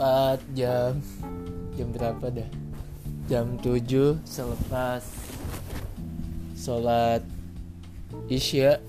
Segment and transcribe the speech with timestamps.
[0.00, 0.96] tepat jam.
[1.76, 2.48] Jam berapa dah?
[3.28, 5.04] Jam 7 selepas
[6.56, 7.20] sholat
[8.32, 8.80] isya.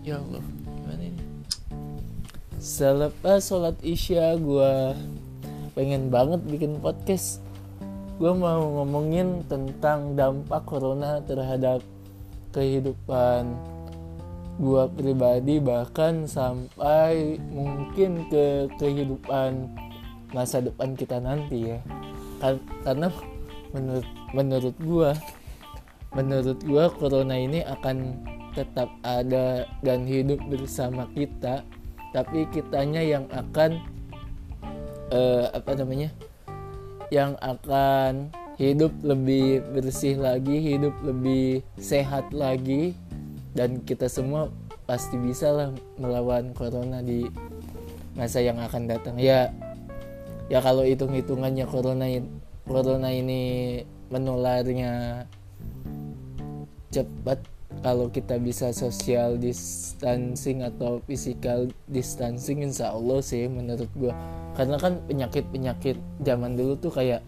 [0.00, 1.20] Ya Allah gimana ini?
[2.56, 4.96] Selepas sholat isya gue
[5.76, 7.44] pengen banget bikin podcast.
[8.16, 11.84] Gue mau ngomongin tentang dampak corona terhadap
[12.56, 13.52] kehidupan
[14.56, 19.84] gue pribadi bahkan sampai mungkin ke kehidupan
[20.34, 21.78] masa depan kita nanti ya
[22.82, 23.08] karena
[23.74, 25.10] menurut menurut gue
[26.14, 28.16] menurut gue corona ini akan
[28.56, 31.60] tetap ada dan hidup bersama kita
[32.16, 33.76] tapi kitanya yang akan
[35.12, 36.08] uh, apa namanya
[37.12, 42.96] yang akan hidup lebih bersih lagi, hidup lebih sehat lagi
[43.52, 44.48] dan kita semua
[44.88, 45.68] pasti bisa lah
[46.00, 47.28] melawan corona di
[48.16, 49.20] masa yang akan datang.
[49.20, 49.52] Ya
[50.46, 52.06] ya kalau hitung-hitungannya corona
[52.66, 55.24] corona ini menularnya
[56.94, 57.42] cepat
[57.82, 64.14] kalau kita bisa social distancing atau physical distancing insya Allah sih menurut gue
[64.56, 67.20] karena kan penyakit-penyakit zaman dulu tuh kayak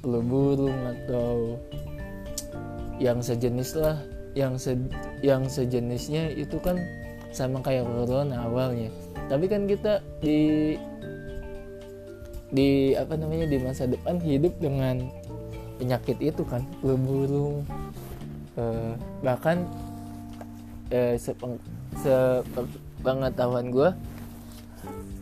[0.00, 1.58] flu burung atau
[3.02, 3.98] yang sejenis lah
[4.34, 4.74] yang se
[5.22, 6.78] yang sejenisnya itu kan
[7.34, 8.90] sama kayak corona awalnya.
[9.26, 10.74] Tapi kan kita di
[12.54, 15.10] di apa namanya di masa depan hidup dengan
[15.82, 17.66] penyakit itu kan flu burung
[18.54, 18.94] eh,
[19.26, 19.66] bahkan
[20.94, 21.58] eh, sepeng,
[21.98, 23.90] sepengetahuan gue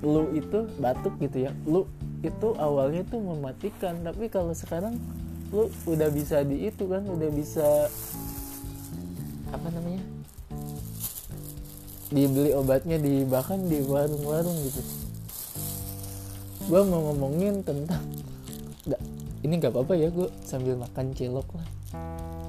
[0.02, 1.50] lu itu batuk gitu ya.
[1.64, 1.88] Lu
[2.20, 4.98] itu awalnya tuh mematikan tapi kalau sekarang
[5.54, 7.88] lu udah bisa di itu kan udah bisa
[9.52, 10.00] apa namanya
[12.12, 15.01] dibeli obatnya di bahkan di warung-warung gitu
[16.70, 18.04] gue mau ngomongin tentang
[19.42, 21.66] ini gak apa-apa ya gue sambil makan cilok lah.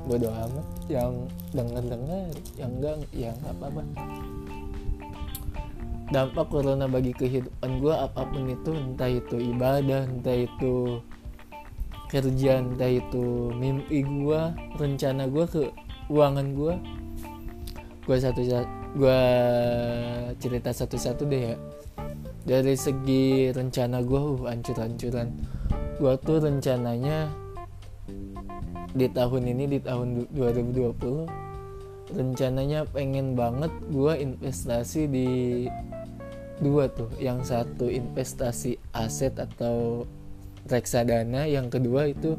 [0.06, 1.25] Bodo amat yang
[1.56, 2.29] denger denger
[2.59, 3.81] yang enggak ya nggak apa-apa.
[6.13, 11.02] Dampak corona bagi kehidupan gue apa pun itu entah itu ibadah entah itu
[12.13, 14.41] kerja entah itu mimpi gue
[14.78, 15.62] rencana gue ke
[16.13, 16.73] uangan gue
[18.06, 18.44] gue satu
[18.94, 19.22] gue
[20.38, 21.56] cerita satu-satu deh ya
[22.44, 25.28] dari segi rencana gue uh ancur-ancuran
[26.00, 27.31] gue tuh rencananya
[28.94, 31.44] di tahun ini di tahun 2020
[32.14, 35.30] rencananya pengen banget gue investasi di
[36.62, 37.09] dua tuh.
[37.18, 40.06] Yang satu investasi aset atau
[40.70, 42.38] reksadana yang kedua itu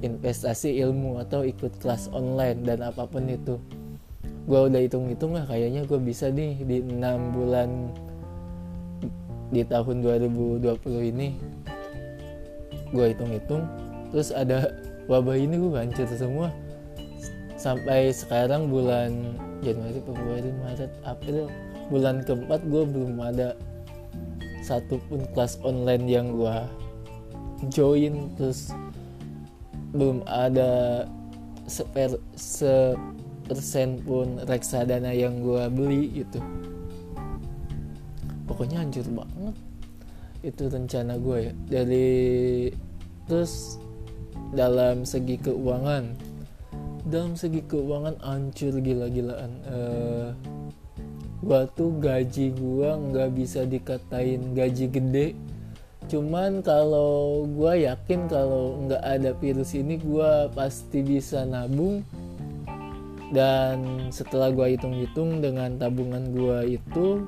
[0.00, 3.60] investasi ilmu atau ikut kelas online dan apa pun itu.
[4.48, 7.92] Gue udah hitung-hitung lah kayaknya gue bisa nih di enam bulan
[9.50, 11.34] di tahun 2020 ini
[12.90, 13.66] gue hitung-hitung
[14.10, 14.74] terus ada
[15.06, 16.50] wabah ini gue hancur semua.
[17.60, 21.52] Sampai sekarang bulan Januari, Februari, Maret, April
[21.90, 23.58] bulan keempat gue belum ada
[24.62, 26.56] satupun kelas online yang gue
[27.74, 28.70] join terus
[29.90, 31.04] belum ada
[31.66, 36.38] seper sepersen pun reksadana yang gue beli gitu
[38.50, 39.54] pokoknya hancur banget.
[40.42, 41.52] Itu rencana gue ya.
[41.70, 42.10] Dari
[43.30, 43.78] terus
[44.50, 46.30] dalam segi keuangan
[47.06, 49.52] dalam segi keuangan hancur gila-gilaan.
[49.64, 50.28] Uh,
[51.40, 55.28] gua tuh gaji gua nggak bisa dikatain gaji gede.
[56.10, 62.04] Cuman kalau gua yakin kalau nggak ada virus ini gua pasti bisa nabung.
[63.30, 67.24] Dan setelah gua hitung-hitung dengan tabungan gua itu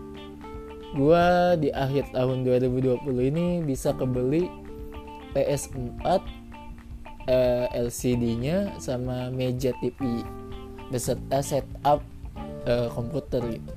[0.93, 3.01] gua di akhir tahun 2020
[3.33, 4.49] ini bisa kebeli
[5.33, 6.21] PS4 uh,
[7.29, 10.21] eh, LCD-nya sama meja TV
[10.93, 12.05] beserta setup
[12.69, 13.73] uh, komputer gitu.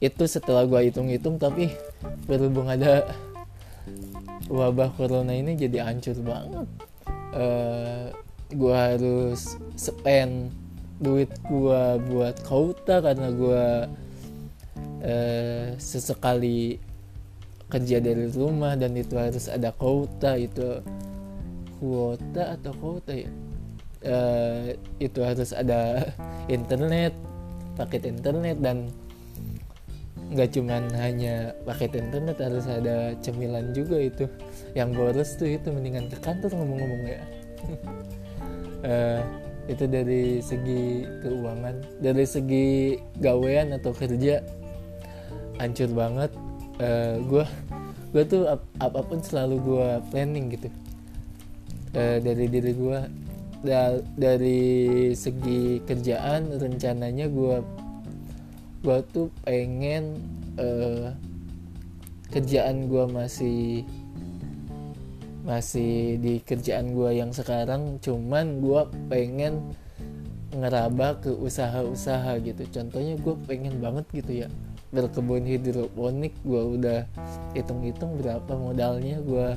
[0.00, 1.68] Itu setelah gua hitung-hitung tapi
[2.24, 3.04] berhubung ada
[4.48, 6.68] wabah corona ini jadi hancur banget.
[7.36, 8.08] Uh,
[8.56, 10.48] gua harus spend
[10.98, 13.92] duit gua buat kauta karena gua
[15.08, 16.76] uh, sesekali
[17.68, 20.84] kerja dari rumah dan itu harus ada kauta itu
[21.80, 23.30] kuota atau kuota ya?
[23.98, 26.06] Uh, itu harus ada
[26.56, 27.10] internet
[27.74, 28.90] paket internet dan
[30.28, 34.24] nggak cuman hanya paket internet harus ada cemilan juga itu.
[34.76, 37.22] Yang boros tuh itu mendingan ke kantor ngomong-ngomong ya.
[38.84, 39.22] Uh,
[39.72, 44.40] itu dari segi keuangan dari segi gawean atau kerja
[45.58, 46.30] hancur banget.
[46.78, 47.44] Uh, eh, gue
[48.14, 50.68] gue tuh ap apa pun selalu gue planning gitu.
[51.92, 53.00] Uh, dari diri gue
[53.66, 57.58] da dari segi kerjaan rencananya gue
[58.86, 60.22] gue tuh pengen
[60.62, 61.10] uh,
[62.30, 63.82] kerjaan gue masih
[65.42, 67.98] masih di kerjaan gue yang sekarang.
[67.98, 69.74] Cuman gue pengen
[70.54, 72.62] ngeraba ke usaha-usaha gitu.
[72.70, 74.48] Contohnya gue pengen banget gitu ya
[74.88, 77.00] berkebun hidroponik gue udah
[77.52, 79.20] hitung-hitung berapa modalnya.
[79.22, 79.56] Gue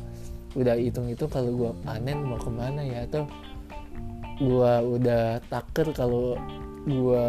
[0.56, 3.08] udah hitung-hitung kalau gue panen mau ke mana ya.
[3.08, 3.28] Atau
[4.42, 6.36] gue udah taker kalau
[6.84, 7.26] gue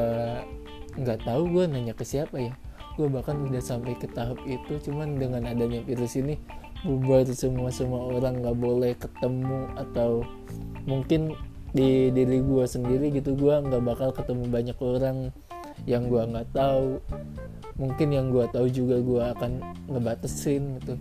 [0.99, 2.53] nggak tahu gue nanya ke siapa ya.
[2.99, 4.79] Gue bahkan udah sampai ke tahap itu.
[4.91, 6.37] Cuman dengan adanya virus ini
[6.83, 10.27] bubar semua semua orang nggak boleh ketemu atau
[10.83, 11.39] mungkin
[11.73, 15.17] di diri gue sendiri gitu gue nggak bakal ketemu banyak orang
[15.87, 17.01] yang gue nggak tahu
[17.83, 19.53] mungkin yang gue tahu juga gue akan
[19.91, 20.95] ngebatasin gitu.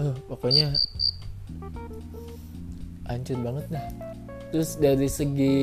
[0.00, 0.72] Uh, pokoknya
[3.04, 3.86] hancur banget dah.
[4.48, 5.58] Terus dari segi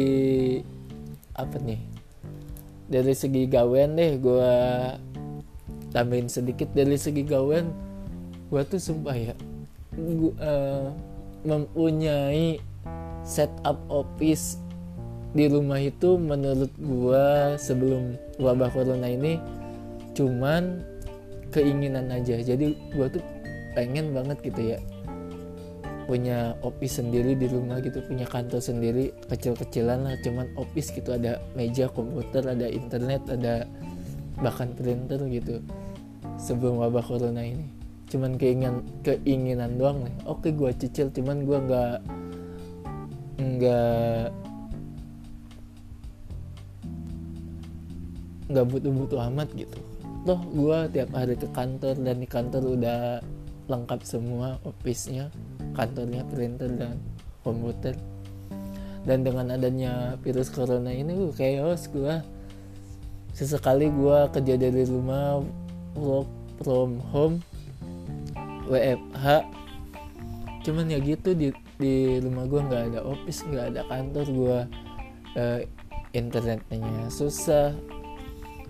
[1.33, 1.81] apa nih?
[2.85, 4.53] Dari segi gawen deh gue
[5.89, 6.69] tambahin sedikit.
[6.77, 7.73] Dari segi gawen
[8.53, 9.33] gue tuh sumpah ya
[9.97, 10.87] gua, uh,
[11.41, 12.61] mempunyai
[13.25, 14.61] setup office
[15.31, 17.25] di rumah itu menurut gue
[17.55, 19.39] sebelum wabah corona ini
[20.11, 20.83] cuman
[21.55, 22.39] keinginan aja.
[22.39, 23.23] Jadi gue tuh
[23.75, 24.79] pengen banget gitu ya
[26.09, 31.15] punya office sendiri di rumah gitu punya kantor sendiri kecil-kecilan lah cuman office gitu.
[31.15, 33.63] Ada meja komputer ada internet ada
[34.43, 35.63] bahkan printer gitu
[36.35, 37.63] sebelum wabah corona ini.
[38.11, 40.15] Cuman keinginan keinginan doang nih.
[40.27, 41.95] Oke gue cicil cuman gue nggak
[43.39, 44.50] nggak
[48.51, 49.79] nggak butuh-butuh amat gitu.
[50.27, 53.23] Toh gue tiap hari ke kantor dan di kantor udah
[53.71, 55.31] lengkap semua office-nya
[55.73, 56.99] kantornya printer dan
[57.41, 57.95] komputer.
[59.01, 62.21] Dan dengan adanya virus corona ini gue chaos gue
[63.31, 65.39] sesekali gue kerja dari rumah
[65.95, 66.29] work
[66.61, 67.39] from home
[68.67, 69.47] WFH
[70.61, 71.49] cuman ya gitu di
[71.81, 74.59] di rumah gue nggak ada office nggak ada kantor gue
[75.41, 75.59] uh,
[76.13, 77.73] internetnya susah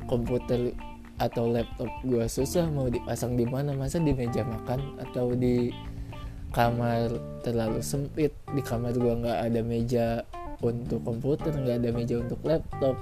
[0.06, 0.74] komputer
[1.21, 3.74] atau laptop gue susah mau dipasang di mana.
[3.77, 5.69] Masa di meja makan atau di
[6.53, 7.13] kamar
[7.45, 8.33] terlalu sempit?
[8.51, 10.07] Di kamar gue nggak ada meja
[10.62, 12.98] untuk komputer nggak ada meja untuk laptop.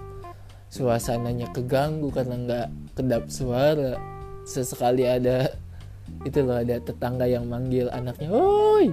[0.70, 2.68] Suasananya keganggu karena nggak
[3.00, 3.96] kedap suara.
[4.44, 5.50] Sesekali ada
[6.26, 8.92] itu loh ada tetangga yang manggil anaknya woi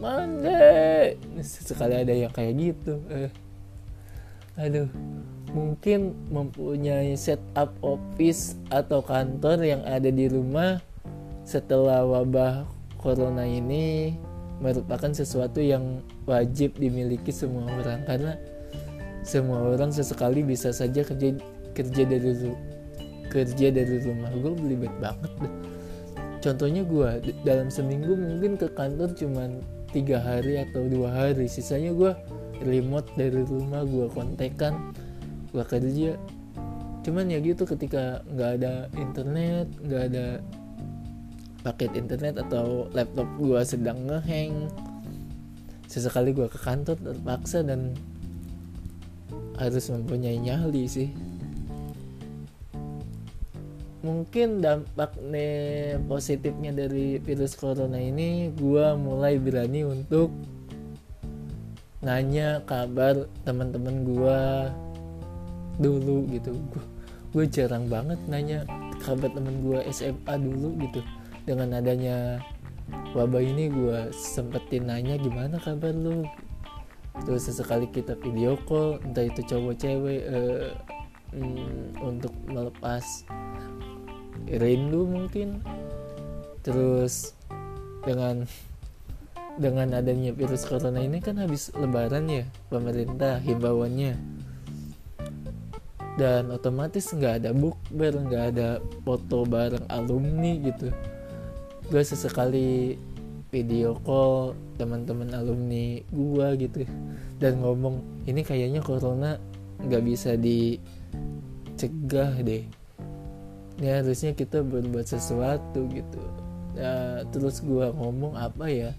[0.00, 2.96] mande sekali ada yang kayak gitu.
[3.12, 3.30] Eh.
[4.56, 4.88] aduh
[5.50, 10.78] mungkin mempunyai setup office atau kantor yang ada di rumah
[11.42, 12.68] setelah wabah
[13.00, 14.14] corona ini
[14.60, 18.04] merupakan sesuatu yang wajib dimiliki semua orang.
[18.04, 18.32] Karena
[19.24, 21.34] semua orang sesekali bisa saja kerja
[21.72, 22.30] kerja dari
[23.32, 24.30] kerja dari rumah.
[24.36, 25.54] Gue belibet banget deh.
[26.40, 27.10] Contohnya gue
[27.44, 29.60] dalam seminggu mungkin ke kantor cuman
[29.92, 31.48] tiga hari atau dua hari.
[31.48, 32.12] Sisanya gue
[32.64, 34.92] remote dari rumah gue kontekan
[35.50, 36.14] gue kerja
[37.00, 40.26] cuman ya gitu ketika nggak ada internet nggak ada
[41.60, 44.68] paket internet atau laptop gue sedang ngeheng
[45.90, 47.98] sesekali gue ke kantor terpaksa dan
[49.60, 51.10] harus mempunyai nyali sih.
[54.00, 60.32] Mungkin dampak nih positifnya dari virus corona ini gue mulai berani untuk
[62.00, 64.40] nanya kabar teman-teman gue
[65.80, 66.52] dulu gitu.
[67.32, 68.68] Gue jarang banget nanya
[69.00, 71.00] kabar temen gue SMA dulu gitu.
[71.48, 72.38] Dengan adanya
[73.16, 76.28] wabah ini gue sempetin nanya gimana kabar lu?
[77.26, 80.70] Terus sesekali kita video call entah itu cowok cewek uh,
[81.34, 83.02] mm, untuk melepas
[84.46, 85.64] rindu mungkin.
[86.60, 87.34] Terus
[88.04, 88.44] dengan
[89.60, 94.16] dengan adanya virus corona ini kan habis lebaran ya pemerintah himbauannya
[96.20, 98.76] dan otomatis nggak ada bukber nggak ada
[99.08, 100.92] foto bareng alumni gitu.
[101.88, 103.00] Gue sesekali
[103.48, 106.84] video call teman-teman alumni gue gitu.
[107.40, 109.40] Dan ngomong ini kayaknya corona
[109.80, 110.76] nggak bisa dicegah
[112.44, 112.68] deh.
[113.80, 116.20] Ya harusnya kita berbuat sesuatu gitu.
[116.76, 118.92] Ya, terus gue ngomong apa ya?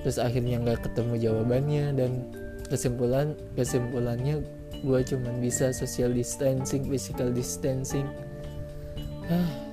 [0.00, 2.24] Terus akhirnya nggak ketemu jawabannya dan
[2.72, 4.40] kesimpulan kesimpulannya
[4.80, 8.08] gue cuman bisa social distancing physical distancing.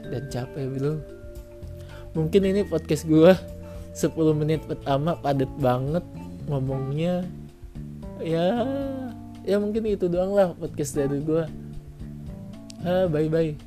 [0.07, 1.01] Dan capek bro.
[2.15, 3.33] Mungkin ini podcast gue
[3.97, 6.05] 10 menit pertama padat banget
[6.47, 7.25] ngomongnya.
[8.23, 8.65] Ya
[9.47, 11.47] ya mungkin itu doang lah podcast dari gue
[12.83, 13.66] bye bye